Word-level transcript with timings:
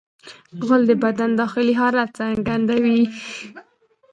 غول 0.65 0.81
د 0.87 0.91
بدن 1.03 1.29
داخلي 1.41 1.73
حالت 1.81 2.09
څرګندوي. 2.19 3.01